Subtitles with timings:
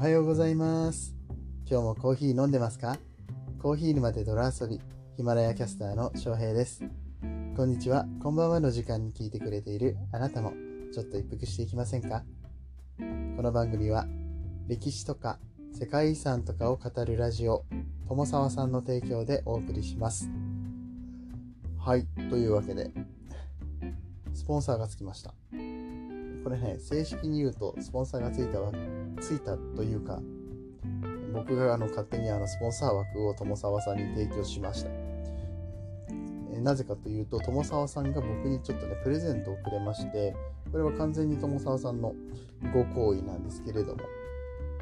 [0.00, 1.14] おはようございます。
[1.70, 2.96] 今日もコーヒー飲んでますか？
[3.60, 4.80] コーヒー沼で泥遊び、
[5.18, 6.82] ヒマラヤキャスターの翔平です。
[7.54, 10.54] こんにちは、こんばんはの時間に聞いてくれているあなたも、
[10.90, 12.24] ちょっと一服していきませんか？
[13.36, 14.06] この番組は、
[14.68, 15.38] 歴史とか
[15.78, 17.66] 世界遺産とかを語るラジオ、
[18.08, 20.30] 友沢さんの提供でお送りします。
[21.78, 22.90] はい、というわけで、
[24.32, 25.34] スポンサーがつきました。
[26.42, 28.72] これね、正式に言うと、スポンサーがついたわ、
[29.20, 30.20] ついたというか、
[31.32, 34.90] 僕があの勝手にあのスポンサー枠を友沢さんに提供しました。
[36.60, 40.34] なぜかというと、友沢さんが僕にちょっとね、プレゼントをくれまして、
[40.70, 42.14] これは完全に友沢さんの
[42.74, 44.02] ご好意なんですけれども、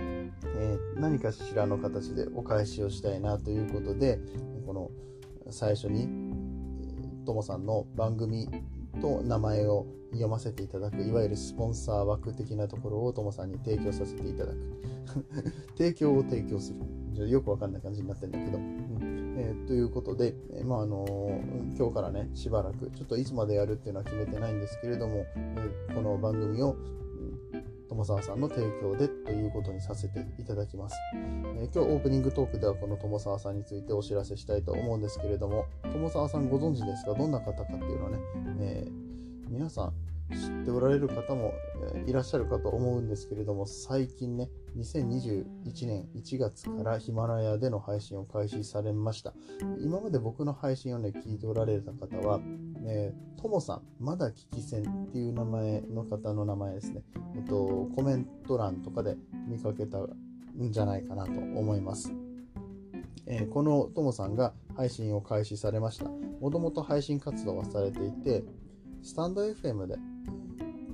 [0.01, 4.19] えー何かしらの形でお返しをしたいなということで、
[4.67, 4.91] この
[5.51, 6.09] 最初に、
[7.23, 8.49] えともさんの番組
[9.01, 14.59] と名前を読ませていただく、いわゆるスポンサー枠的なところをともさんに提供させていただく。
[15.77, 16.75] 提供を提供す
[17.17, 17.29] る。
[17.29, 18.59] よくわかんない感じになってるんだけど。
[18.59, 18.89] うん
[19.39, 26.75] えーということで、えーまああのー今日からね、しばらく、ちょっといつまでやるっていうのは決めてないんですけれども、えこの番組を、
[27.89, 30.97] 友沢さんの提供でということにさせていただきます。
[31.15, 37.15] えー今日オープニングトークではこの友沢さんについてお知らせしたいと思うんですけれども、友沢さんご存知ですか？
[37.15, 38.19] どんな方かっていうのはね、
[38.61, 39.09] えー
[39.51, 39.93] 皆さん
[40.31, 41.53] 知っておられる方も、
[42.07, 45.45] いらっしゃるかと思うんですけれども、最近ね、2021
[45.87, 49.33] 年1月からヒマラヤでの配信を開始されました。
[49.81, 52.41] 今まで僕の配信をね、聞いておられた方は、
[52.87, 57.03] えーともさん、まだ聞き戦っていう名前の方の名前ですね。
[57.37, 60.09] えっと、コメント欄とかで見かけたん
[60.73, 62.13] じゃないかなと思います。
[63.27, 66.11] えーこのともさんが配信を開始されました。
[66.41, 68.45] もともと配信活動はされていて、
[69.03, 69.97] スタンド FM で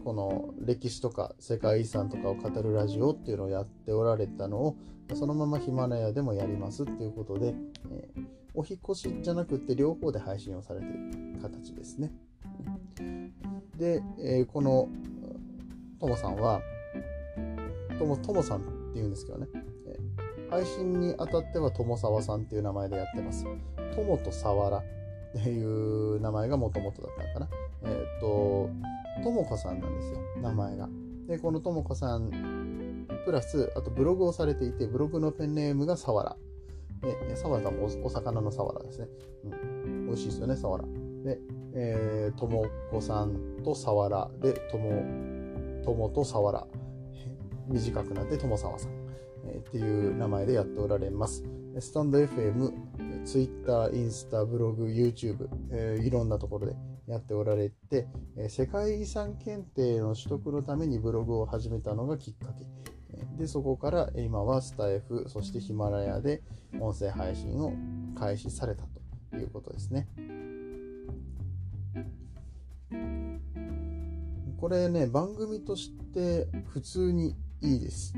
[0.04, 4.76] この歴史とか世界遺産とかを語るラジオっていうのをやっておられたのを
[5.14, 7.54] そのままヒマラヤでもやりますっていうことで、
[7.90, 8.24] えー
[8.56, 12.12] お引越しじゃなくて両方で配信をされている形ですね。
[13.76, 14.88] で、えーこの
[15.98, 16.60] ともさんは
[17.98, 19.48] ともともさんっていうんですけどね、
[19.88, 23.44] えー配信にあたっては友沢さんっていう名前でやってます。
[23.96, 24.82] ともとさわらっ
[25.32, 27.48] ていう名前がもともとだったのかな。
[27.90, 28.70] えっ、と、
[29.24, 30.88] ともこさんなんですよ、名前が。
[31.26, 36.36] で、このともこさん、プラス、あとブログをされていて、ブログのペンネームがさわら。
[37.00, 39.08] で、さわらもおお魚のさわらですね。
[39.84, 40.06] うん。
[40.06, 40.84] 美味しいですよね、さわら。
[41.24, 41.40] で、
[41.72, 45.02] えーともこさんとさわらで、とも、
[45.82, 46.66] ともとさわら。
[47.66, 48.90] 短くなってともさわさん、
[49.46, 51.42] えーっていう名前でやっておられます。
[51.80, 52.72] スタンド FM、
[53.24, 56.76] Twitter、インスタ、ブログ、YouTube、えーいろんなところで
[57.06, 58.06] やっておられて、
[58.36, 62.64] えー世界遺産検定の取得のためにブログを始めたのがきっかけ。
[63.36, 66.42] で、そこから今はスタイフ、そしてヒマラヤで
[66.80, 67.72] 音声配信を
[68.18, 68.84] 開始された
[69.30, 70.08] ということですね。
[74.58, 78.14] これね、番組として普通にいいです。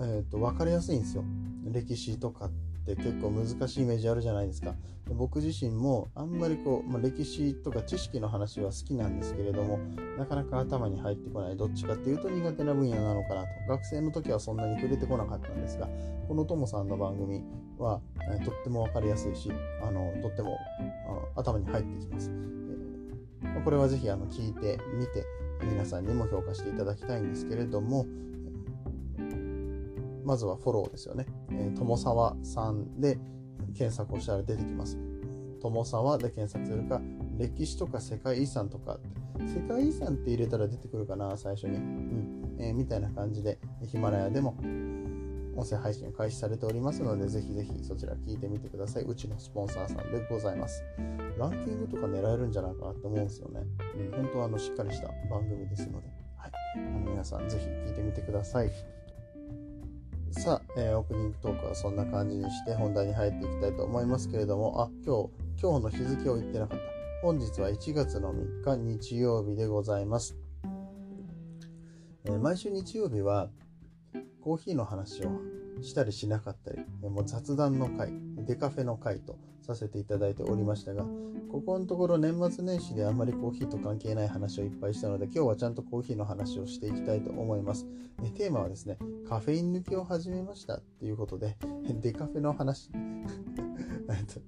[0.00, 1.24] えっ、と、わかりやすいんですよ。
[1.70, 2.50] 歴史とかっ
[2.84, 4.74] て結構難しいイメージあるじゃないですか。
[5.08, 9.78] で僕自身もあんまりこう、まあ、歴史とか知識の話は好きなんですけれども、
[10.18, 11.56] なかなか頭に入ってこない。
[11.56, 13.48] どっちかっていうと苦手な分野なのかなと。
[13.68, 15.88] 学生の時はそんなに触れてこなかったんですが、
[16.28, 17.42] このともさんの番組
[17.78, 18.00] は、
[18.30, 19.50] えーとってもわかりやすいし、
[19.82, 20.56] あの、とっても
[21.36, 22.30] 頭に入ってきます。
[22.30, 22.52] えー
[23.64, 25.24] これはぜひあの聞いてみて、
[25.62, 28.06] 皆さんにも評価していただきたいんですけれども、
[30.24, 31.26] まずはフォローですよね。
[31.58, 33.18] えー、友沢さんで
[33.74, 34.98] 検索をしたら出てきます。
[35.60, 37.00] 友沢で検索するか、
[37.38, 38.98] 歴史とか世界遺産とか、
[39.38, 41.76] 世界遺産って入れたら出てくるかな、最初に。
[41.76, 42.56] うん。
[42.58, 44.56] えーみたいな感じで、ヒマラヤでも
[45.54, 49.04] 音声配信開始されておりますので、ぜひぜひそちら聞いてみてください。
[49.04, 50.82] うちのスポンサーさんでございます。
[51.38, 53.60] ランキングとか狙えるんじゃないかなって思うんですよね。
[53.96, 58.70] うん、本当はあのしっかりした番組ですので、はい、あの皆さんぜひ聞いてみてください。
[60.32, 65.30] さあ、えーオープニングトークはそんな感じにして本題に入っていきたいと思いますけれども、あ、今日、
[65.60, 66.84] 今日の日付を言ってなかった。
[67.22, 70.36] 本日は1月の3日日曜日でございます。
[72.24, 73.50] えー毎週日曜日は
[74.40, 75.30] コーヒーの話を
[75.82, 81.04] したりしなかったり、えもう雑談の会、デカフェの会とさせていただいておりましたが、
[81.50, 87.86] ここのところ年末年始であんまりコーヒーと関係ない話をいっぱいしたので、今日はちゃんとコーヒーの話をしていきたいと思います。
[88.24, 88.98] えテーマはですね、
[89.28, 91.56] カフェイン抜きを始めましたっていうことで、
[92.00, 94.40] デカフェの話、えっと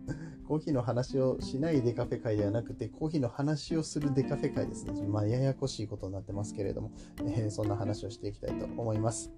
[0.46, 4.92] コーヒーの話をしないデカフェ会ではなくて、コーヒーの話をするデカフェ会ですね。
[5.08, 6.92] まあ、ややこしいことになってますけれども、
[7.26, 9.32] えーそんな話をしていきたいと思います。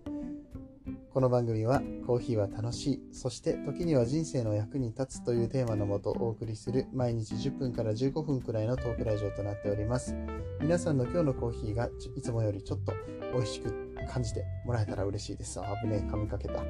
[1.16, 10.14] この番組はコーヒーは楽しい、そして時には人生の役に立つというテーマのもとお送りする毎日10分から15分くらいのトークラジオとなっております。
[10.60, 12.92] 皆さんの今日のコーヒーがいつもよりちょっと
[13.32, 15.58] 美味しく感じてもらえたら嬉しいです。
[15.82, 16.58] 危ねえ、噛みかけた。
[16.58, 16.66] はい。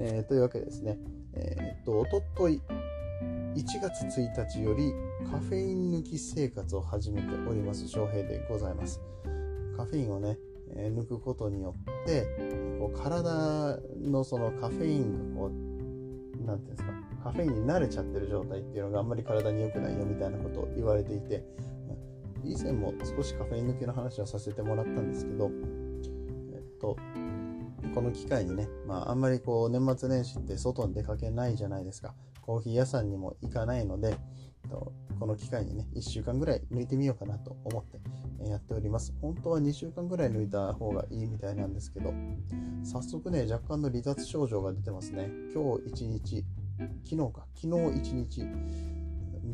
[0.00, 0.98] えー、というわけでですね、
[1.34, 2.60] えー、っと、おととい、
[3.54, 4.92] 1月1日より
[5.30, 9.00] カフェイン抜き生活を始めております翔平でございます。
[9.76, 10.36] カフェインをね、
[10.76, 12.26] え、抜くことによって
[12.78, 15.56] こう体のそのカフェインがこう何
[16.36, 16.92] て言うんですか
[17.24, 21.44] カフェインに慣れちゃってる状態っていうのがあんまり体に良くないよみたいなことを言われていて
[22.44, 25.50] 以前も少しカフェイン抜きの話をさせてもらったんですけど
[26.54, 26.96] えっと
[27.94, 32.14] この機会にね、まあ、あんまりこう年末年始って外に出かけないじゃないですか。
[32.40, 34.16] コーヒー屋さんにも行かないので
[35.18, 38.00] この機会にね1週間ぐらい抜いてみようかなと思って
[38.48, 39.14] やっております。
[39.20, 42.14] 本当は2週間ぐらい抜いた方がいいみたいなんですけど、
[42.82, 45.30] 早速ね、若干の離脱症状が出てますね。
[45.54, 46.44] 今日一日、
[47.04, 48.46] 昨日か、昨日一日、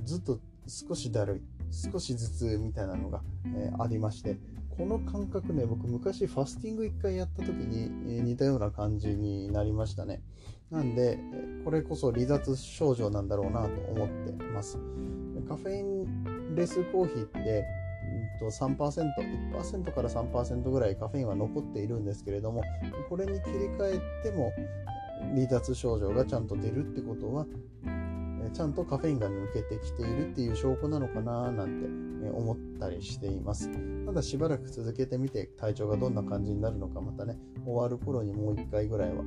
[0.05, 1.43] ずっと少しだるい、
[1.73, 3.23] 少し頭痛みたいなのが、
[3.57, 4.39] えー、ありまして、
[4.77, 10.23] この感覚ね、僕昔ファスティング1回やった時に、えー、似たような感じになりましたね。
[10.71, 11.19] なんで、
[11.65, 14.79] これこそ離脱症状なんだろうなと思ってます。
[15.49, 17.65] カフェインレスコーヒーって、
[18.39, 22.63] と3%、1%から3%ぐらいカフェインは残っているんですけれども、
[23.09, 24.53] これに切り替えても
[25.35, 27.47] 離脱症状がちゃんと出るってことは、
[28.53, 33.71] ちゃんとカフェインが抜けてきているっていう証拠なのかななんて思ったりしています。
[34.07, 39.23] ただしばらく続けてみて体調がどんな感じになるのかまたね、終わる頃にもう1回ぐらいは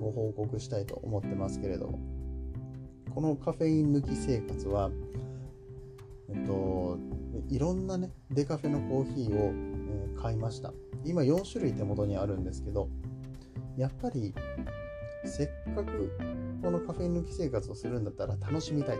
[0.00, 2.00] ご報告したいと思ってますけれども、
[3.14, 4.90] このカフェイン抜き生活は、
[6.30, 6.98] えっと、
[7.52, 10.72] いろんなね、デカフェのコーヒーを、え買いました。
[11.04, 12.88] 今4種類手元にあるんですけど、
[13.76, 14.34] やっぱり
[15.26, 16.10] せっかく
[16.62, 18.96] このカフェ抜き生活をするんだったら楽しみたい。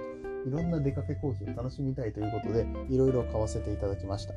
[0.47, 4.35] いろんなデカフェコーヒーを楽しみたいということで、いろいろ買わせていただきました。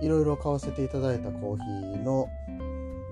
[0.00, 2.28] いろいろ買わせていただいたコーヒーの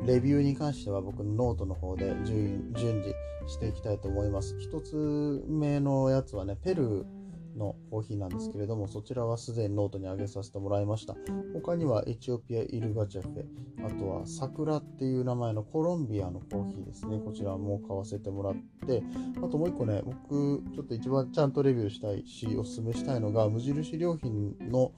[0.06, 3.12] レビューに関しては僕のノートの方で順次
[3.48, 4.56] していきたいと思います。
[4.58, 7.17] 一つ目のやつはね、ペルー
[7.58, 11.16] のコーヒーなんですけれども、そちらはすでにノートに上げさせてもらいました。
[11.52, 13.44] 他にはエチオピア・イルガチャフェ、
[13.86, 17.20] あとは桜っていう名前のコロンビアのコーヒーですね。
[17.24, 18.54] こちらも買わせてもらっ
[18.86, 19.02] て、
[19.42, 24.92] あともう一個ね、僕ちょっと一番ちゃんとレビューしたいし、おすすめしたいのが、無印良品の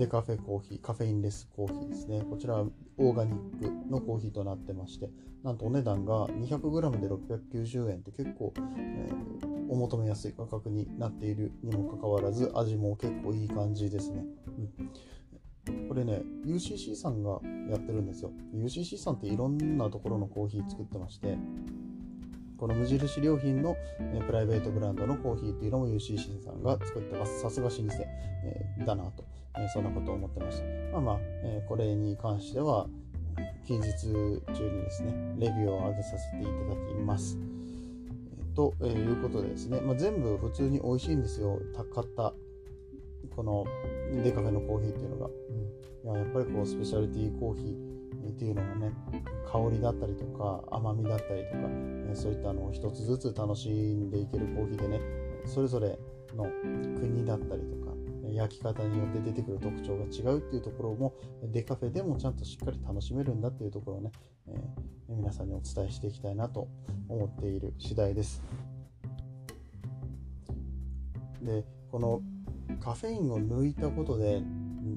[0.00, 2.22] デカフェコーヒー、カフェインレスコーヒーですね。
[2.30, 2.64] こちらは
[2.96, 5.10] オーガニックのコーヒーとなってまして、
[5.44, 14.24] なんとお値段が 200g で690円って結構、えー、お求めやすい価格になっているにもかかわらず、味も結構いい感じですね。
[15.68, 17.38] うん、これね、UCC さんが
[17.68, 18.32] やってるんですよ。
[18.54, 21.36] UCC さんっていろんなところのコーヒー作ってまして、
[22.60, 27.40] この無印良品の、えプライベートブランドのコーヒーっていうのも UCC さんが作ってます。
[27.40, 27.82] さすが老舗、
[28.44, 29.24] え、だなと
[29.58, 30.64] えそんなことを思ってました。
[30.92, 32.86] まあまあ、えこれに関しては、
[33.66, 37.38] 近日中にですね、レビューを上げさせていただきます。
[38.54, 41.58] と、いうことでですね、まあ、全部普通に美味しいんですよ。
[41.94, 42.34] 買った、
[43.34, 43.64] この
[44.22, 45.26] デカフェのコーヒーっていうのが。
[45.26, 48.92] うん、いややっぱりこう、スペシャリティーコーヒーっていうのがね、
[49.50, 51.58] 香りだったりとか、甘みだったりとか、
[52.10, 55.00] えそういったのを一つずつ楽しんでいけるコーヒーでね、
[55.46, 55.98] それぞれ
[56.36, 56.44] の
[57.00, 57.90] 国だったりとか、
[58.32, 64.12] 焼き方によって出てくる特徴が違うっていうところもデカフェでもちゃんとしっかり楽しめるんだっていうところをね、
[64.46, 66.68] えー、皆さんにお伝えしていきたいなと
[67.08, 68.42] 思っている次第です。
[71.42, 72.22] でこの
[72.80, 74.42] カフェインを抜いたことで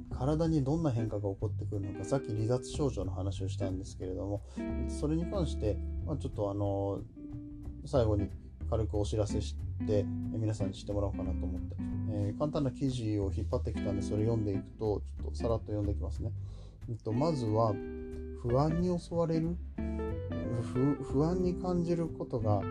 [0.10, 4.42] 体にどんな変化が起こってくるのかさっき離脱症状の話をしたんですけれども
[4.88, 7.02] それに関して、まあ、ちょっとあの
[7.86, 8.30] 最後に
[8.70, 11.76] 軽くお知らせして皆さんに知ってもらおうかなと思って、
[12.10, 16.32] えー、簡単な記事を引っ張ってきたんでそれ読んでいくとちょっとさらっと読んでいきますね、
[16.90, 17.74] えっと、まずは
[18.42, 19.58] 不安に襲われる？
[21.02, 22.62] 不安に感じることが、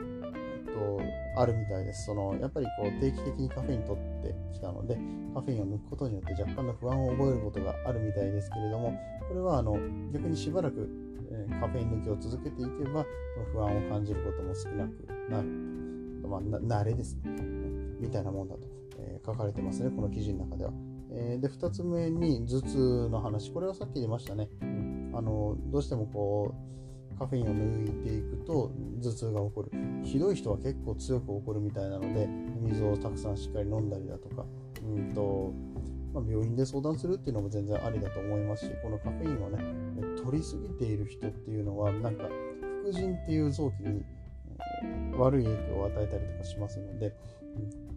[0.75, 1.01] と、
[1.37, 4.99] あるみたいですそのやっぱりこう定期的にカフェイン取ってきたので
[5.35, 8.93] カフェインを抜くことによって若干の不安を覚えることがあるみたいですけれども
[9.29, 9.79] これはあの
[10.13, 10.91] 逆にしばらく
[11.61, 13.07] カフェイン抜きを続けていけば
[13.53, 15.73] 不安を感じることも少なくなる
[16.33, 17.31] まあ、慣れですね。
[18.01, 18.61] みたいなもんだと、
[18.99, 20.73] えー、書かれてますね、この記事の中では。
[21.11, 23.53] えー、で、2つ目に頭痛の話。
[23.53, 24.49] これはさっき出ましたね。
[25.15, 26.55] あのどうしてもこう、
[27.19, 28.71] カフェインを抜いていくと
[29.03, 29.71] 頭痛が起こる。
[30.05, 32.29] ひどい人は結構強く起こるみたいなので、
[32.61, 34.45] 水をたくさんしっかり飲んだりだとか、
[34.83, 35.53] うんと、
[36.13, 39.59] まあ、病院で相談するっていうのも全然ありだと思いますしこのカフェインをね
[40.23, 42.25] 取りすぎている人っていうのはなんか
[42.83, 44.05] 副腎っていう臓器に
[45.17, 47.93] 悪い影響を与えたりとかしますので、うん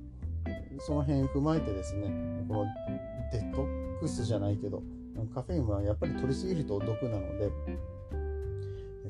[0.80, 2.08] その辺踏まえてですね
[2.48, 2.66] この
[3.32, 4.84] デトックスじゃないけど
[5.34, 7.50] カフェインはやっぱり取りすぎると毒なので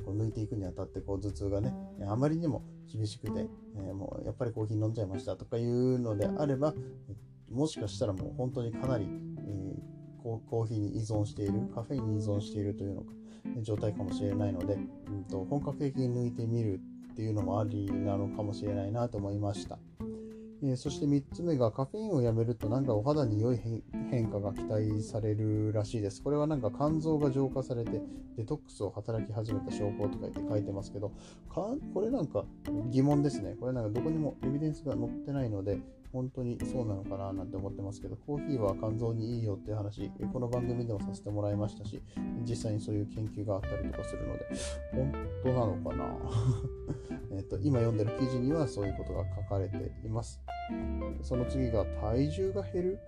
[0.06, 1.74] こう抜いていくにあたってこう頭痛がね
[2.08, 6.74] あまりにも厳しくて、えー、もうやっぱりコーヒー飲んじゃいましたとかいうのであれば
[7.50, 13.12] もしかしたらもう本当にかなり、えー、コーヒーに依存しているカフェインに依存しているというのか
[13.62, 14.78] 状態かもしれないので、う
[15.12, 16.80] んと、本格的に抜いてみる
[17.12, 19.78] っていうのもありなのかもしれないなと思いました。
[20.64, 23.60] え、そして3つ目がカフェインをやめるとなんかお肌に良い
[24.10, 26.24] 変化が期待されるらしいです。
[26.24, 28.02] これはなんか肝臓が浄化されて
[28.38, 31.12] デトックスを働き始めた証拠とか言って書いてますけど、
[31.50, 32.46] これなんか
[32.90, 33.56] 疑問ですね。
[33.60, 35.80] これなんかどこにもエビデンスが載ってないので、
[36.16, 42.02] 本当にそうなのかななんて思ってますけど、コーヒーは肝臓にいいよっていう話、この番組でもさせてもらいましたし、
[42.48, 44.48] 実際にそういう研究があったりとかするので、
[44.94, 46.16] 本当なのかな？
[47.36, 50.40] えっと今読んでる記事にはそういうことが書かれています。
[51.22, 53.00] その次が体重が減る。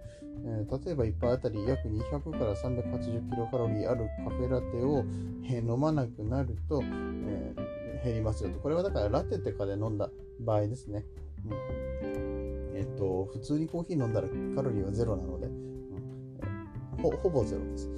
[0.44, 5.04] えー、例えば1杯あたり約200から380キロカロリーあるカフェラテを、
[5.50, 8.60] え、飲まなくなると、えー、減りますよと。
[8.60, 10.12] これはだからラテとかで飲んだ
[10.42, 11.06] 場合ですね。
[12.02, 12.17] うん
[12.78, 17.90] えっと、普通にコーヒー飲んだらカロリーはゼロなので、うん、ほほぼゼロです。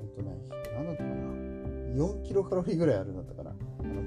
[0.00, 0.36] えっとね、
[0.74, 1.14] 何だったかな
[1.96, 3.50] ?4 キロカロリーぐらいあるんだったかな。
[3.50, 4.02] あの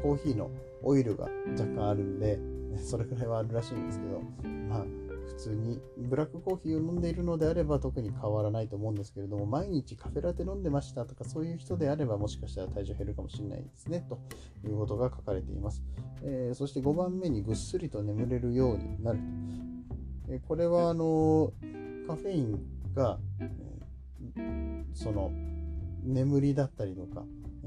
[0.00, 0.48] コーヒーの
[0.82, 1.28] オイルが
[1.58, 2.38] 若干あるんで、
[2.78, 4.20] それぐらいはあるらしいんですけど、
[4.68, 4.84] まあ、
[5.26, 14.18] 普通にブラックコーヒーを飲んでいるのであれば特に変わらないと思うんですけれども毎日カフェラテ飲んでましたとかそういう人であればもしかしたら体重減るかもしれないですねと
[14.66, 15.82] いうことが書かれています、
[16.22, 19.24] えー、そして5番目にぐっすりと眠れるようになると、
[20.32, 21.52] えー、これはあの
[22.06, 22.58] カフェイン
[22.94, 25.30] が、えー、その
[26.04, 27.24] 眠りだったりとか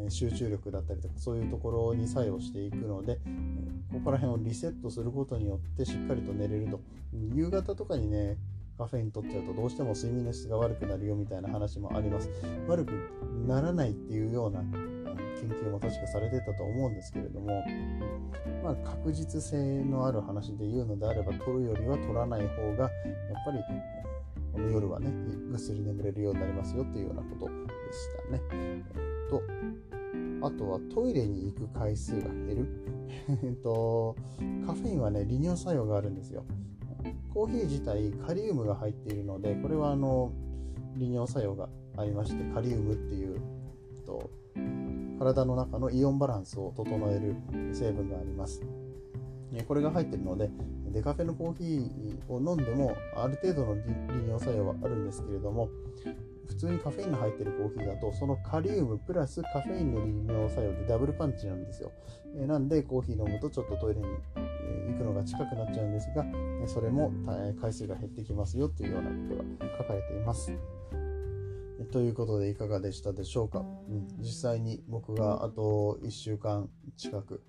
[0.09, 3.19] 集中力だったりとかそういうところに作用していくので
[3.91, 6.81] ここら辺をリセットすることによってしっかりと寝れると
[7.33, 8.37] 夕方とかにね
[8.77, 12.29] カフェイン取っちゃうとどうしても睡眠の質が悪くなるよみたいな話もあります
[12.67, 12.91] 悪く
[13.47, 17.63] ならないっていうような研究も確かされてたと思うんですけれども、
[18.63, 22.89] まあ、確実性のある話で言うのであれば取るよりは取らない方がやっ
[23.45, 23.59] ぱり
[24.53, 25.11] この夜はね
[25.49, 27.53] ぐっすり眠れるようになりますよっていうようなことで
[27.93, 29.16] したね。
[29.29, 29.41] と
[30.41, 32.67] あとはトイレに行く回数が減る。
[33.43, 34.15] えっと、
[34.65, 36.43] カフェインはね、利尿作用があるんですよ。
[37.33, 40.31] コーヒー自体カリウムが入っているので、これはあの
[40.95, 43.39] 利尿作用がありまして、カリウムっていう、
[44.05, 44.29] と
[45.19, 47.35] 体の中のイオンバランスを整える
[47.73, 48.61] 成分があります。
[49.67, 50.49] これが入ってるので、
[50.91, 53.81] デカフェのコーヒーを飲んでもある程度の利
[54.27, 55.69] 尿作用はあるんですけれども、
[56.47, 61.91] 普通にカフェインが入ってるコーヒーだとそのカリウムプラスカフェインの利尿作用でダブルパンチなんですよ、
[62.35, 66.25] え、なんでコーヒー飲むとちょっとトイレに行くのが近くなっちゃうんですが
[66.67, 67.11] それも
[67.61, 69.15] 回数が減ってきますよというようなこ
[69.59, 70.51] とが書かれています。
[71.91, 77.43] ということでいかがでしたでしょうか、うん、実際に僕があと1週間近く。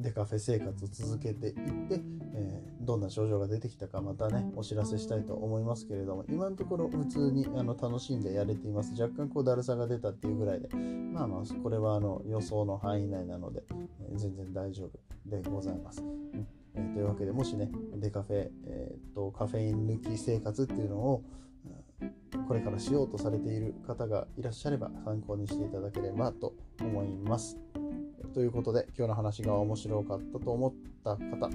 [0.00, 2.00] デカフェ生活を続けていって、
[2.34, 9.00] えー、どんな症状が出てきたかまたねお知らせしたいと思いますけれども今のところ普通にあの楽しんでやれています。
[9.00, 13.62] 若干こうだるさが出たっていうぐらいでまあまあこれはあの予想の範囲内なので、
[14.00, 16.46] えー、全然大丈夫でございます、うん。
[16.74, 21.22] えー、というわけでもしねデカフェ、えー、とカフェイン抜き生活っていうのを
[22.48, 27.58] これからしようとされている方がいらっしゃれば参考にしていただければと思います。
[28.32, 30.72] ということで、今日の話が面白かったと思っ
[31.02, 31.50] た方、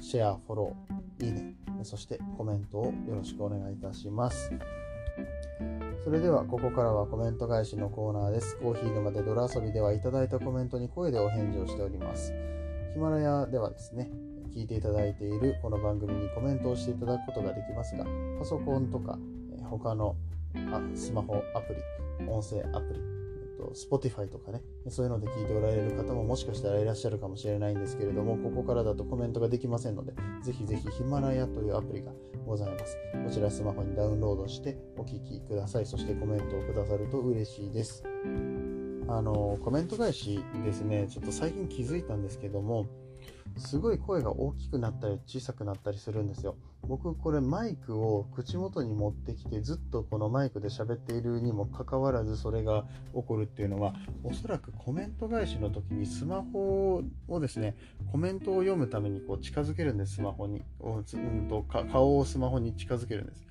[0.00, 4.52] シェア、フォロー、いいね、そしてコメントをよろしくお願いいたします。
[6.04, 8.56] それでは、ここからはコメント返しのコーナーです。
[8.58, 12.32] コーヒー沼で泥遊びではいただいたコメントに声でお返事をしております。
[12.92, 14.10] ヒマラヤではですね、
[14.54, 18.04] 聞いていただいているこの番組にコメントをしていただくことができますが、
[18.38, 19.18] パソコンとか
[19.68, 20.14] 他の
[20.94, 23.00] スマホアプリ、音声アプリ、
[23.64, 32.12] と、Spotify とかね、そういうので聞いておられる方ももしかしたらいらっしゃるかもしれないんですけれども、ここからだとコメントができませんので、ぜひぜひヒマラヤというアプリが
[32.46, 32.96] ございます。
[33.24, 35.86] こちらスマホにダウンロードしてお聞きください。
[35.86, 38.04] そしてコメントをくださると嬉しいです。
[39.08, 42.86] あの、コメント返しですね、ちょっと最近気づいたんですけども、
[43.56, 46.56] すごい声が大きくなったり小さくなったりするんですよ。
[46.84, 57.76] 僕これマイクを口元に持ってきてずっとこのマイクで喋っているにもかかわらずそれが起こるっていうのはおそらくコメント返しの時にスマホをですね
[58.10, 63.44] コメントを読むためにこう近づけるんですスマホにうんと顔をスマホに近づけるんです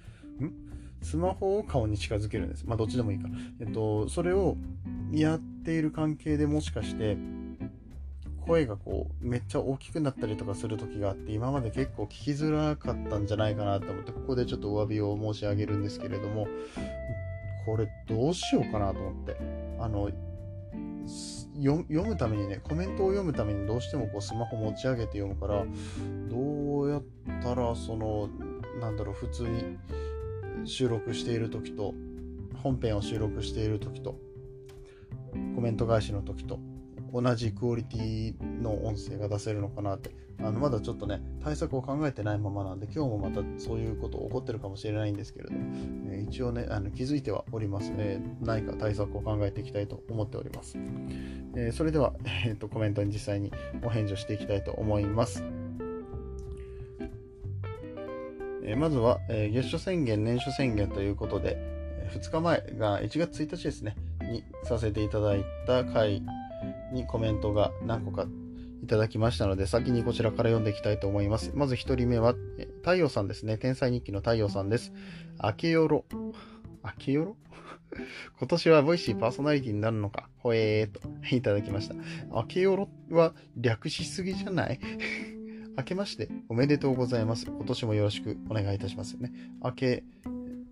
[0.43, 0.73] ん？
[1.03, 2.63] スマホを顔に近づけるんです。
[2.65, 3.27] まあ、どっちでもいいか。
[3.59, 4.55] えっと、それを
[5.11, 7.17] やっている関係でもしかして、
[8.45, 16.47] 声がこう、めっちゃ大きくなったりとかする時があって、今まで結構聞きづらかったんじゃないかなと思って、ここでちょっとお詫びを申し上げるんですけれども、
[17.65, 19.38] これどうしようかなと思って。
[19.79, 20.09] あの、
[21.62, 25.65] 読むためにね、コメントを読むためにどうしてもこうスマホ持ち上げて読むから、
[26.29, 27.03] どうやっ
[27.41, 28.29] たらその、
[28.79, 29.77] なんだろう、普通に
[30.65, 31.93] 収録している時と、
[32.62, 34.17] 本編を収録している時と、
[35.55, 36.59] コメント返しの時と、
[37.13, 40.12] 同じクオリティの音声が出せるのかなって。
[40.39, 45.60] あのまだちょっとね対策を考えてないままなんで今日もまたそういうこと起こってるかもしれないんですけれども、
[46.10, 50.77] えー、一応ねあの気づいてはおりますね何か対策を考えていきたいと思っております、
[51.55, 52.13] えー、それでは、
[52.46, 53.51] えーと、コメントに実際に
[53.84, 55.43] お返事をしていきたいと思います。
[58.65, 61.58] えまずは、え月初宣言、年初宣言ということで、
[62.13, 66.24] 2日前が1月1日ですね、にさせていただいた回
[66.93, 68.27] にコメントが何個か
[68.83, 71.51] いただきましたので、先にこちらから読んでいきたいと思います。
[71.55, 72.35] まず1人目は、
[72.81, 73.57] 太陽さんですね。
[73.57, 74.91] 天才日記の太陽さんです。
[75.41, 76.05] 明けよろ。
[76.83, 77.38] 明けよろ？
[78.39, 80.27] 今年は Voicyパーソナリティになるのか？
[80.39, 81.00] ほえーと、
[81.35, 81.95] いただきました。
[82.31, 84.79] 明けよろは略しすぎじゃない？
[85.77, 87.45] 明けましておめでとうございます。
[87.45, 89.31] 今年もよろしくお願いいたしますよね。
[89.63, 90.03] 明け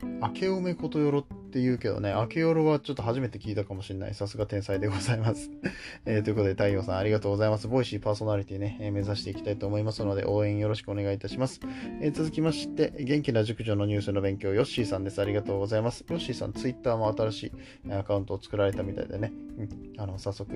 [0.04, 4.14] 明けおめことよろって言うけどね、明けよろはちょっと初めて聞いたかもしれない。
[4.14, 5.52] さすが天才でございます。
[6.06, 7.68] えー、ということで、太陽さんありがとうございます。
[7.68, 11.60] Voicyパーソナリティね、えー、目指していきたいと思いますので、応援よろしくお願いいたします。
[12.02, 15.22] えー、続きまして、元気な熟女のニュースの勉強、ヨッシーさんです。
[15.22, 16.06] ありがとうございます。
[16.10, 17.52] ヨッシーさん、ツイッターも新し
[17.86, 20.52] いアカウントを作られたみたいでね、うん、あの早速、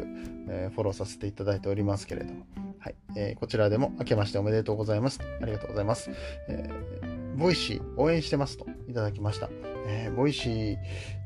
[0.50, 2.46] えフォローさせていただいておりますけれども、
[2.80, 5.20] はい、えこちらでも明けましておめでとうございます。
[5.42, 6.10] ありがとうございます。
[6.48, 9.50] え Voicy応援してますといただきました。
[9.88, 10.78] えー、 Voicy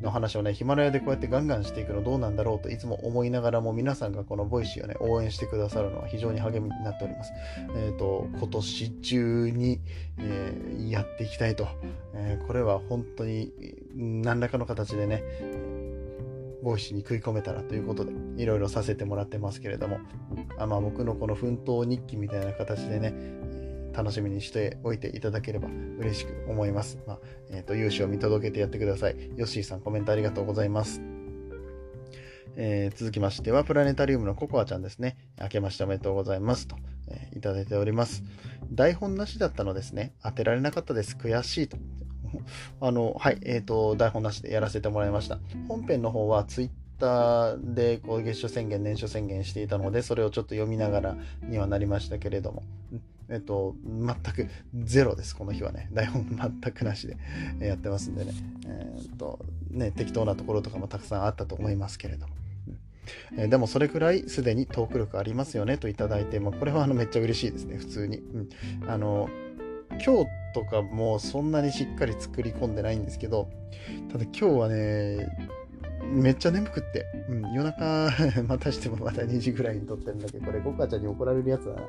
[0.01, 7.31] の話をね、ヒマラヤでこうやってガンガンしていくのどうなんだろうといつも思いながらも皆さんがこの Voicyをね、応援してくださるのは非常に励みになっております。
[7.75, 9.79] えっ、ー、と、今年中に、
[10.17, 11.67] えー、やっていきたいと、
[12.13, 13.53] えこれは本当に
[13.95, 15.23] 何らかの形でね、
[16.61, 19.99] Voicyに食い込めたらということで、いろいろさせてもらってますけれども、
[20.57, 23.13] あまあ、僕のこの奮闘日記みたいな形でね、
[23.99, 25.67] 楽しみにしておいていただければ
[25.99, 26.99] 嬉しく思います。
[27.05, 27.19] まあ、
[27.51, 29.29] えっ、ー、と、勇姿を見届けてやってください。
[29.35, 31.01] ヨッシーさんコメントありがとうございます。
[32.55, 35.17] えー、続きましては、プラネタリウムのココアちゃんですね。
[35.39, 36.77] 明けましておめでとうございますと、
[37.09, 38.23] えー、いただいております。
[38.71, 40.13] 台本なしだったのですね。
[40.23, 41.17] 当てられなかったです。
[41.17, 41.77] 悔しいと。
[42.79, 45.39] あの、はい、えっ、ー、と、台本なしでやらせてもらいました。
[45.67, 52.63] 本編の方はツイッターでこう月初宣言、年初宣言していたので、それをちょっと読みながらにはなりましたけれども、
[53.29, 55.89] えっと、全くゼロです、この日はね。
[55.93, 56.25] 台本
[56.61, 57.17] 全くなしで
[57.59, 58.33] やってますんでね。
[58.67, 59.39] えー、っと、
[59.69, 62.33] ね、適当なところとかもたくさんあったと思いますけれども。
[63.37, 68.17] えでもそれくらいすでにトーク力ありますよねといただいて、まあ、これはあのめっちゃ嬉しいですね、普通に。
[68.17, 68.49] うん、
[68.87, 69.29] あの
[69.91, 73.49] 今日とかもそんなにしっかり作り込んでないんですけど、
[74.11, 75.27] ただ今日はね、
[76.11, 78.09] めっちゃ眠くって、うん、夜中
[78.47, 81.81] またしてもまた2時ぐらいに撮ってるんだけど、これ、コカちゃんに怒られるやつだな。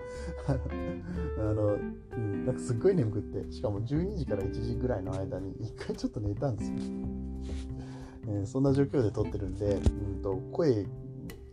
[1.50, 1.78] あの、
[2.16, 6.76] うん、なんかすっごい眠くって、しかも12時から1時ぐらいの間に1回ちょっと寝たんですよ。
[8.28, 10.86] えー、そんな状況で撮ってるんで、うんと、声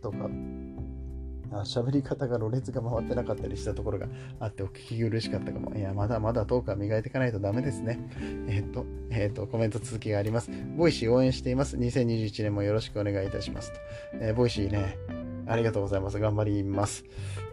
[0.02, 0.28] とか、
[1.64, 4.06] 喋り方がろれつが回ってなかったりしたところが
[4.40, 5.74] あってお聞き苦しかったかも。
[5.74, 7.98] いや、まだまだトークは磨いていかないとダメですね。
[8.48, 10.50] えっ、と、えっ、と、コメント続きがあります。
[10.76, 11.76] Voicy応援しています。
[11.76, 13.78] 2021年もよろしくお願いいたしますと。
[14.20, 14.98] えー、 Voicyね、
[15.46, 16.18] ありがとうございます。
[16.18, 17.04] 頑張ります。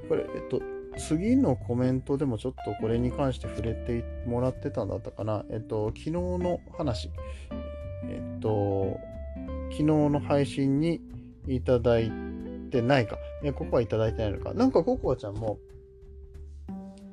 [0.10, 0.62] これ、えっと、
[0.98, 5.46] 次のコメントでもちょっとこれに関して触れてもらってたんだったかな。
[5.50, 7.10] えっと、昨日の話。
[8.08, 8.98] えっと、
[9.72, 11.02] 昨日の配信に
[11.48, 12.12] いただい
[12.66, 13.18] てないか。
[13.44, 14.54] え、ココアいただいてないのか。
[14.54, 15.60] なんかココアちゃんも、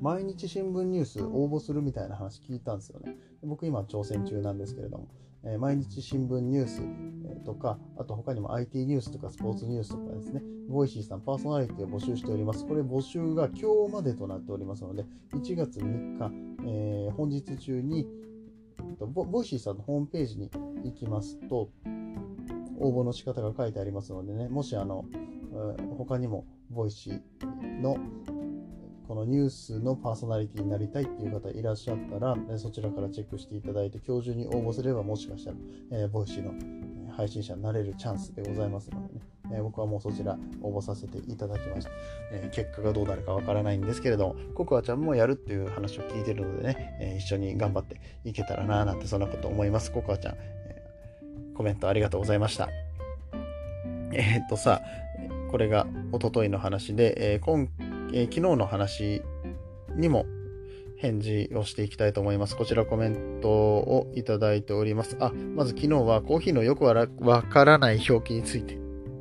[0.00, 3.16] 毎日新聞ニュース応募するみたいな話聞いたんですよね。
[3.42, 5.08] 僕今挑戦中なんですけれども、
[5.44, 6.82] えー、毎日新聞ニュース、
[7.26, 12.66] えー、とか、あと他にも IT ニュースとかスポーツニュースとかですね、 Voicyさんパーソナリティを募集しております。
[12.66, 16.32] これ募集が今日までとなっておりますので、1月3日、
[16.64, 18.06] えー、本日中に
[19.06, 20.50] ボ、 Voicyさんのホームページに
[20.84, 21.70] 行きますと、
[22.78, 25.04] 応募の仕方が書いてありますのでね、もしあの、
[25.98, 27.96] 他にも Voicyの
[29.06, 35.56] このニュースのパーソナリティになりたいっていう方いらっしゃったら、そちらからチェックしていただいて、今日中に応募すればもしかしたら、
[35.90, 39.20] えー、 Voicyの配信者になれるチャンスでございますのでね、
[39.52, 41.90] えー、僕はもうそちら応募させていただきました。
[42.32, 49.92] えー、結果がどうなるかわからないんですけれども、ココアちゃんもやるっていう話を聞いてるのでね、えー、一緒に頑張っていけたらなーなんてそんなこと思います。
[49.92, 50.82] ココアちゃん、え
[51.54, 52.70] コメントありがとうございました。
[54.14, 54.80] えっとさ、
[55.52, 57.68] これがおとといの話で、え今
[58.12, 59.22] え昨日の話
[59.94, 60.24] にも
[60.96, 62.56] 返事をしていきたいと思います。
[62.56, 65.18] こちらコメントをいただいております。
[65.20, 68.78] あ、まず昨日はコーヒーのよくわからない表記について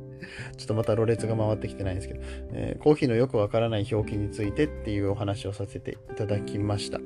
[0.56, 2.20] ちょっとまたろれつが回ってきてないんですけど、
[2.52, 6.98] えー、コーヒーのよくわからない表記についてっていうお話をさせていただきました。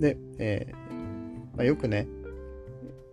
[0.00, 0.74] で、えー、
[1.56, 2.08] まあ、よくね、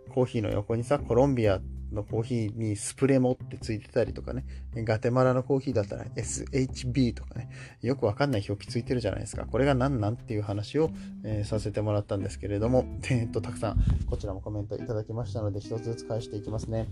[0.10, 1.62] コーヒーの横にさ、コロンビアっ
[1.92, 7.50] のコーヒーにスプレモってついてたりとかね、ガテマラのコーヒーだったら SHB とかね、
[7.82, 9.46] よくわかんない表記ついてるじゃないですか。
[9.46, 10.92] これが何なんっていう話を、
[11.24, 13.78] えー、させてもらったんですけれども、えー、っと、たくさん
[14.10, 16.88] こちらもコメントいただきましたので、一つずつ返していきますね。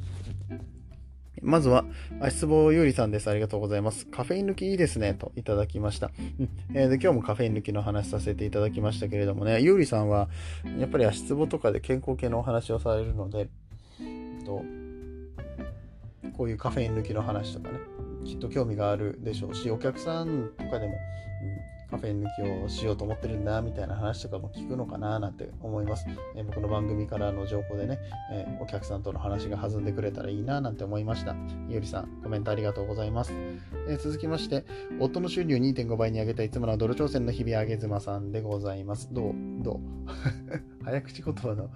[1.42, 1.86] まずは、
[2.20, 3.30] 足つぼゆうりさんです。
[3.30, 4.06] ありがとうございます。
[4.08, 5.14] カフェイン抜きいいですね。
[5.14, 6.12] といただきました。
[6.40, 10.30] うんえー、で今日もカフェイン抜きの話させていただきましたけれどもね、ゆうりさんは、
[10.78, 13.48] やっぱり足つぼとかで健康系のお話をされるので、
[14.02, 14.64] えっと
[16.40, 17.80] こういうカフェイン抜きの話とかね、
[18.24, 26.06] きっと興味があるでしょうし、お客さんとかでも、うん、カフェイン抜きをしようと思ってるんだみたいな話とかも聞くのかななんて思います。
[26.38, 28.00] えー、僕の番組からの情報でね、
[28.32, 31.36] えー、お客さんとの話が弾んでくれたらいいななんて思いました。
[31.68, 33.34] ゆうりさん、コメントありがとうございます。
[33.90, 34.64] えー、続きまして、
[35.02, 39.10] 夫の収入2.5倍に上げたいつものドル挑戦の日々あげずまさんでございます。
[39.12, 39.34] どう？
[39.62, 39.80] どう？
[40.86, 41.70] 早口言葉の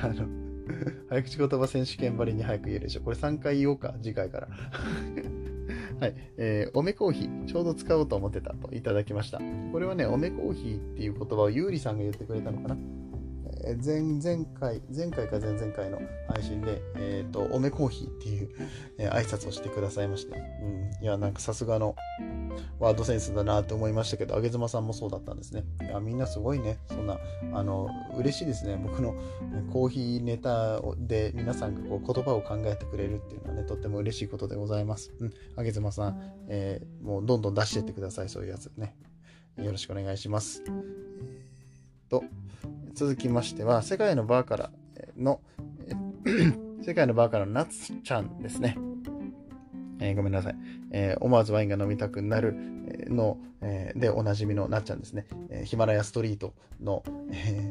[0.00, 0.55] あの、
[1.08, 3.00] 早口言葉選手権ばりに早く言えるでしょ。
[3.02, 4.48] これ3回言おうか、次回から。
[6.00, 6.14] はい。
[6.36, 9.40] えー、おめコーヒー、ちょうど使おうと思ってたといただきました。
[9.72, 12.76] これはね、おめコーヒーっていう言葉をゆうりさんが言ってくれたのかな。
[13.74, 18.50] 前前回、前回か前々回の配信で、えっ、ー、と、おめコーヒーっていう、
[18.98, 21.96] えー、挨拶をしてくださいまして、うん、いや、なんかさすがの
[22.78, 25.64] ワードセンスだなって思いましたけど、あげずまさんもそうだったんですね。
[25.82, 27.18] いや、みんなすごいね、そんな、
[27.52, 28.78] あの、嬉しいですね。
[28.80, 29.14] 僕の
[29.72, 35.12] コーヒーネタで皆さんがこう言葉を考えてくれるっていうのはね、とっても嬉しいことでございます。
[35.18, 38.96] うん、あげずまさん、えー、もうどんどん出してってください、そういうやつね。
[39.56, 40.62] よろしくお願いします。
[40.66, 42.24] えー、と、
[42.96, 44.70] 続きましては、世界のバーから
[45.18, 45.42] の、
[46.82, 48.78] 世界のバーからのナツちゃんですね。
[50.00, 50.56] えー、ごめんなさい、
[50.92, 52.54] えー、思わずワインが飲みたくなる
[53.08, 55.26] の、えー、でおなじみのなっちゃんですね。
[55.50, 57.70] えヒマラヤストリートの、え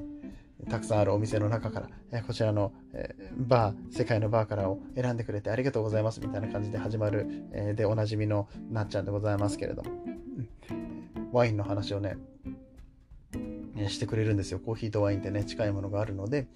[0.70, 9.92] たくさんあるお店の中から、えこちらの、えバー、世界のバーからを選んでくれてありがとうございますみたいな感じで始まる、えでおなじみのなっちゃんでございますけれども、
[11.32, 12.16] ワインの話をね、
[13.90, 14.60] してくれるんですよ。
[14.60, 16.48] コーヒーとワインってね、近いものがあるので、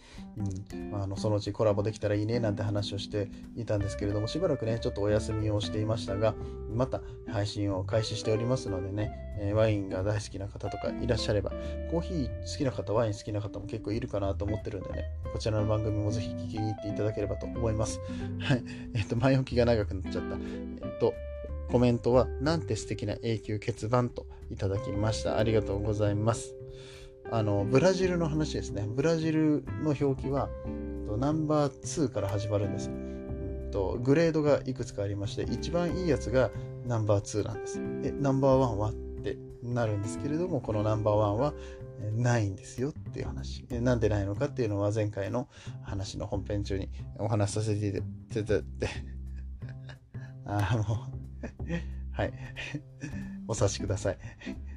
[0.72, 6.36] うんあのそのうちコラボできたらいいねなんて話をしていたんですけれども、しばらくね、ちょっとお休みをしていましたが、
[6.74, 11.52] また配信を開始しておりますのでね、えワインが大好きな方とかいらっしゃれば、
[11.92, 18.00] コーヒー好きな方、ワイン好きな方も結構いるかなと思ってるんでね、こちらの番組もぜひ聞きに行っていただければと思います。
[18.40, 18.64] はい。
[18.94, 20.36] えっと、前置きが長くなっちゃった。
[20.36, 21.14] えっと、
[21.72, 25.38] コメントは、なんて素敵な永久欠番といただきました。
[25.38, 26.59] ありがとうございます。
[27.32, 28.86] あのブラジルの話ですね。
[28.88, 30.50] ブラジルの表記は
[31.18, 32.90] ナンバー2から始まるんです。
[33.72, 36.50] とグレードがいくつかありまして一番いいやつが
[36.86, 37.80] ナンバー2なんです。
[38.04, 41.54] えナンバーワンはってなるんですけれどもこのナンバーワンは
[42.16, 43.66] ないんですよっていう話。
[43.70, 45.48] なんでないのかっていうのは前回の
[45.84, 46.90] 話の本編中に
[47.20, 48.88] お話しさせていただいて、
[50.46, 51.20] ああ、もう
[52.12, 52.34] はい。
[53.48, 54.18] お察しください。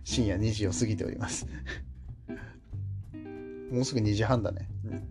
[0.04, 1.46] 深夜2時を過ぎております
[3.72, 4.68] もうすぐ2時半だね。
[4.84, 5.02] うん、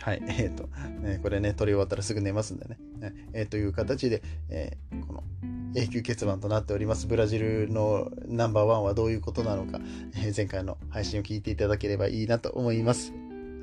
[0.00, 0.22] はい。
[0.28, 0.68] えっ、ー、と、
[1.00, 2.78] ね、これね、撮り終わったらすぐ寝ますんでね。
[3.32, 5.24] えー、という形で、えー、この
[5.74, 9.80] 永久欠番となっておりますブラジルのナンバーワンはどういうことなのか、
[10.16, 13.12] え、前回の配信を聞いていただければいいなと思います。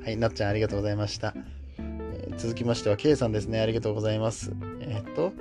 [0.04, 1.34] はい、なっちゃんありがとうございました。
[1.78, 3.60] え、続きましては、K さんですね。
[3.60, 4.52] ありがとうございます。
[4.80, 5.32] えっ、と、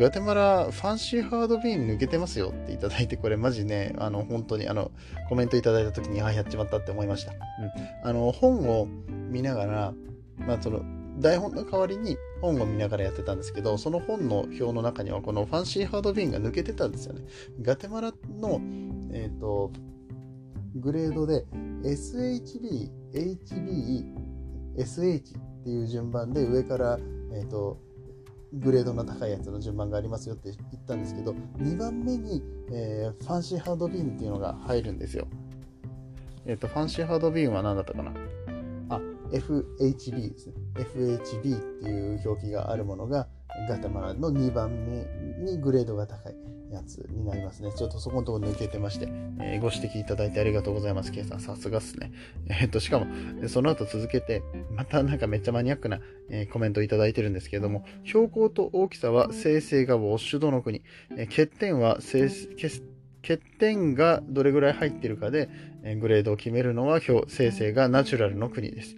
[0.00, 4.92] グアテマラファンシーハードビーン抜けてますよっていただいて、これマジね、あの、本当にあの、
[5.28, 7.32] コメントいただいた時に、ああ、やっちまったって思いました。
[7.32, 8.08] うん。
[8.08, 8.86] あの、本を
[9.28, 9.94] 見ながら、
[10.38, 10.80] まあ、その、
[11.18, 17.20] 台本の代わりに本を見ながらやってたんですけど、その本の表の中にはこのファンシーハードビーンが抜けてたんですよね。
[17.60, 18.58] ガテマラの、
[19.12, 19.70] えっ、ー、と、
[20.76, 21.44] グレードで
[21.82, 24.14] SHB、HB、
[24.78, 26.98] SH っていう順番で上から、
[27.34, 27.89] えっ、ー、と、
[28.52, 35.28] グレードの高いやつの順番がありますよって言ったんですけど、2番目に、えー、ファンシーハードビーンっていうのが入るんですよ。
[36.46, 38.12] えっ、ー、と、ファンシーハードビーンは何だったかな？
[38.88, 39.00] あ、
[39.32, 40.54] FHB ですね。
[40.76, 43.28] FHB っていう表記があるものが
[43.68, 45.06] ガタマラの2番目
[45.44, 46.34] にグレードが高い
[46.70, 47.72] やつになりますね。
[47.76, 49.08] ちょっとそこのところ抜けてまして、
[49.40, 51.12] えー、ご指摘いただいてありがとうございます。
[51.12, 52.12] ケイさん、さすがっすね。
[52.48, 53.06] えー、っと、しかも、
[53.48, 54.42] その後続けて、
[54.74, 60.82] またなんかめっちゃマニアックな、えー、コメントをいただいてるんですけれども、標高と大きさは生成がウォッシュドの国、
[61.16, 62.28] え欠点は生
[63.22, 65.48] 欠点がどれぐらい入っているかで、
[65.82, 68.96] えグレードを決めるのは生成がナチュラルの国です。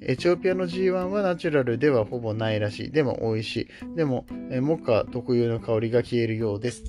[0.00, 2.90] エチオピアの G1 はナチュラルではほぼないらしい。
[2.90, 3.96] でも美味しい。
[3.96, 4.26] でも、
[4.62, 6.84] モカ特有の香りが消えるようです。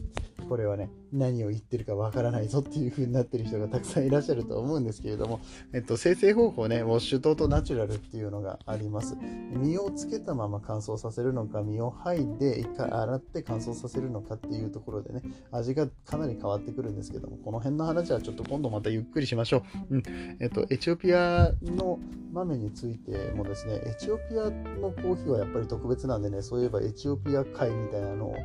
[0.48, 5.40] これはね、何を言ってるかわからないぞっていう風になってる人がたくさんいらっしゃると思うんですけれども、
[5.74, 9.16] えっと、生成方法ね、ウォッシュ糖とナチュラルっていうのがあります。
[9.54, 19.96] 身をつけたまま乾燥させるのか、身を剥いで一回洗って乾燥させるのかっていうところでね、味がかなり変わってくるんですけども、この辺の話はちょっと今度またゆっくりしましょう。
[19.96, 20.04] うん。
[20.40, 22.00] えっと、エチオピアの
[22.34, 28.36] 豆についてもですね、エチオピアのコーヒーはやっぱり特別なんでね、そういえばエチオピア会みたいなのを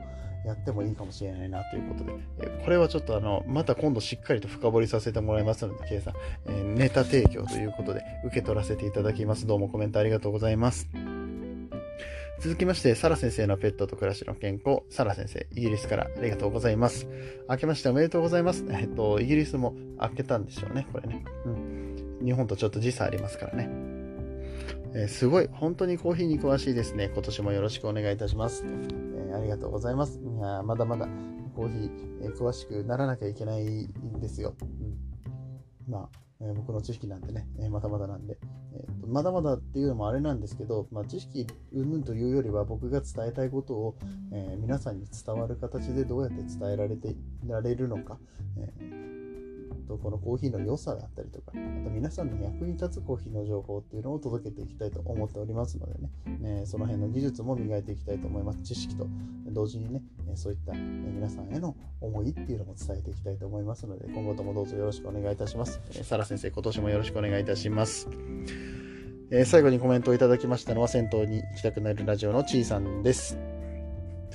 [0.45, 6.15] やってもいいかもしれないなということで、えこれはちょっとあの、また今度しっかりと深掘りさせてもらいますので、K さん、
[6.49, 9.47] えネタ提供ということで受け取らせていただきます。
[9.47, 10.89] どうもコメントありがとうございます。
[12.41, 17.07] 続きまして、サラ先生のペットと暮らしの健康、サラ先生、イギリスからありがとうございます。
[17.51, 18.65] 明けましておめでとうございます。
[18.71, 21.23] えっと、イギリスも明けたんでしょうね、これね。
[21.45, 22.21] うん。
[22.25, 23.69] 日本とちょっと時差ありますからね。
[24.95, 27.11] えー、すごい、本当にコーヒーに詳しいですね。
[27.13, 28.65] 今年もよろしくお願いいたします。
[29.33, 30.19] ー、ありがとうございます。
[30.19, 31.07] いやまだまだ
[31.55, 34.55] コーヒー、えー、詳しくならなきゃいけないんですよ。
[34.61, 38.39] うん、まあ、え僕の知識なんてね、えまだまだなんで、
[38.75, 43.99] えーと、まだまだっていうのもあれなんですけど、まあ、知識云々というよりは僕が伝えたいことを、
[44.33, 47.15] え皆さんに伝わる形でどうやって伝えられて
[47.47, 48.19] られるのか、
[48.57, 49.00] え
[49.91, 58.63] とこのコーヒーの良さだったりとか、あと皆さんの役に立つコーヒーの情報っていうのを届けていきたいと思っておりますのでね、ねその辺の技術も磨いていきたいと思います。
[58.63, 59.09] 知識と
[59.49, 60.03] 同時にね、
[60.37, 65.81] そういった皆さんへの思いっていうのも伝えていきたいと思いますので、今後ともどうぞよろしくお願いいたします。
[66.05, 68.09] サラ先生、今年もよろしくお願いいたします。
[69.33, 73.39] え、最後にコメントをいただきましたのは、銭湯に行きたくなるラジオのちいさんです。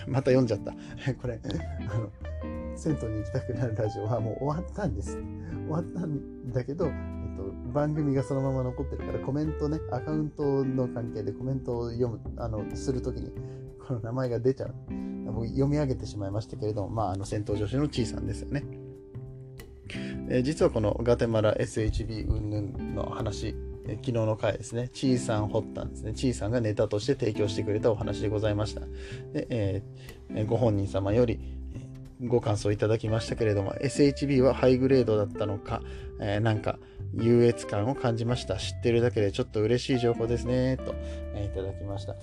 [0.07, 0.73] また読んじゃった。
[1.21, 2.11] これ、あの、
[2.75, 5.17] 銭湯に行きたくなるラジオはもう終わったんです。
[5.67, 6.91] 終わったんだけど、えっ
[7.37, 13.31] と、番組がそのまま残ってるからコメントね、アカウントの関係でコメントを読む、あの、するときに、
[13.87, 14.75] この名前が出ちゃう。
[15.35, 18.63] 僕読み上げてしまいましたけれども、まあ、あの、戦闘女子のちいさんですよね。
[20.29, 23.55] えー、実はこのガテマラ SHB 云々の話、
[23.87, 26.13] え、昨日の回ですね、ちいさん掘ったんですね。
[26.13, 28.81] ちいさんがネタとして提供してくれたお話でございました。
[29.33, 31.39] で、えー、ご本人様より、
[32.21, 35.81] ご感想いただきましたけれども、SHB はハイグレードだったのか、
[36.19, 36.79] えー、なんか
[37.13, 38.55] 優越感を感じました。
[38.57, 40.95] 知ってるだけでちょっと嬉しい情報ですね、と、
[41.33, 42.15] えー、いただきました。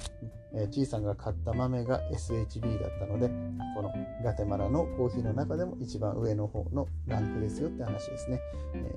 [0.55, 3.29] えー、ちいさんが買った豆が SHB だったので、
[3.75, 3.93] この
[4.25, 8.41] ガテマラのコーヒーの中でも一番上の方のランクですよって話ですね。
[8.75, 8.95] え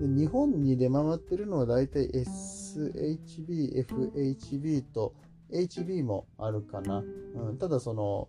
[0.00, 5.14] ー、で日本に出回ってるのはだいたい SHB、FHB と
[5.52, 7.02] HB もあるかな。
[7.34, 8.28] うん、ただその、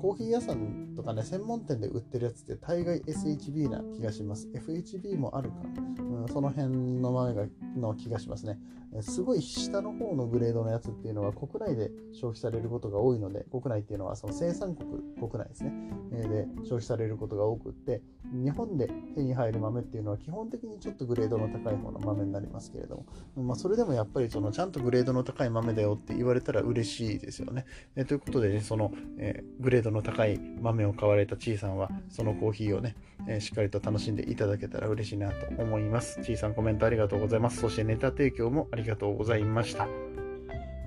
[0.00, 4.48] コーヒー屋さんとかね、専門店で売ってるやつって大概 SHB な気がします。
[4.54, 5.82] FHB もあるかな。
[6.02, 8.58] うん、その辺の豆がの気がしますね。
[9.00, 15.72] すごい下の方のグレードのやつっていうのは国内で消費されることが多いので、国内っていうのはその生産国、国内ですね。
[16.10, 18.02] で消費されることが多くって、
[18.32, 27.64] 日本で手に入る豆っていうのは基本的にちょっとグレードの高い方の豆になりますけれども、まあ、それでもやっぱりそのちゃんとグレードの高い豆だよって言われたら嬉しいですよね。
[27.96, 32.96] えということで、ね、その、えー、グレードの高い豆を買われたちいさんは、そのコーヒーをね、
[33.28, 36.20] えー、しっかりと楽しんでいただけたら嬉しいなと思います。
[36.22, 37.60] ちいさんコメントありがとうございます。
[37.60, 39.86] そしてネタ提供もありりがとうございました。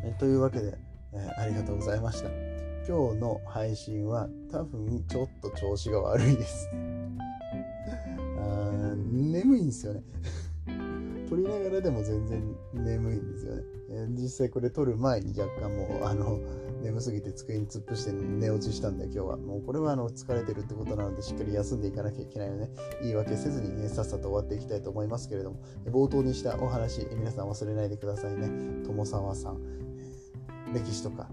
[0.04, 0.78] え、というわけで、
[1.14, 2.30] えありがとうございました。
[2.88, 6.70] 今日の配信は多分ちょっと調子が悪いです。
[8.38, 10.04] あ眠いんですよね
[11.28, 13.64] 撮りながらでも全然眠いんですよね。
[13.90, 16.40] え実際これ撮る前に若干もうあの
[16.86, 19.38] 眠すぎて机に突っ伏して寝落ちしたんで今日は。
[19.38, 22.70] もうこれはあの疲れてるってことなのでしっかり休んでいかなきゃいけないので
[23.02, 25.60] 言い訳せずにねさっさと終わっていきたいと思いますけれども。
[25.88, 28.50] 冒頭にしたお話皆さん忘れないでくださいね。
[28.86, 29.58] 友沢さん。
[30.74, 31.28] 歴史とか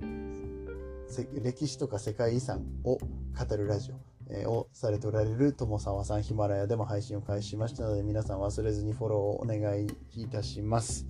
[1.42, 4.12] 歴史とか世界遺産を語るラジオ。
[4.46, 11.06] をされておられる友沢さんヒマラヤでも配信を開始しましたので皆さん忘れずにフォローをお願いいたします。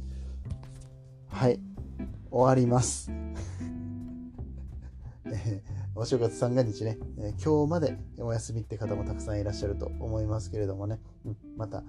[1.28, 1.60] はい。
[2.32, 3.21] 終わります。
[6.02, 11.84] お正月三が日ね、え今日までお休みって方もたくさんいらっしゃると思いますけれどもね、うん、また、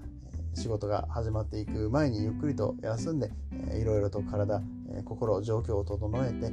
[0.53, 3.31] え仕事が始まっていく前にゆっくりと休んで、
[3.71, 6.51] えー、いろいろと体、えー、心、状況を整えて、えー、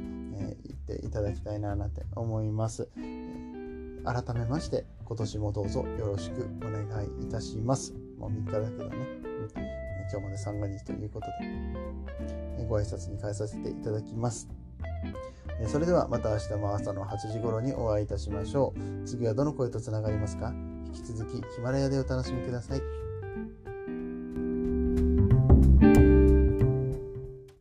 [0.69, 4.01] 行っていただきたいななんて思いますえ。
[4.05, 7.93] 改めまして、今年もどうぞよろしくお願いいたします。
[8.17, 8.95] もう3日だけどね。
[8.95, 11.27] うん今日まで三が日ということ
[12.57, 14.49] で、ご挨拶に変えさせていただきます。
[15.67, 19.07] それではまた明日も朝の8時頃にお会いいたしましょう。
[19.07, 20.53] 次はどの声とつながりますか？
[20.93, 22.81] 引き続きヒマラヤでお楽しみください。